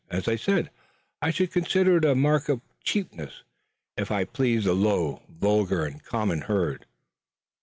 [0.09, 0.71] As I said,
[1.21, 3.43] I should consider it a mark of cheapness
[3.95, 6.87] if I pleased the low, vulgar and common herd."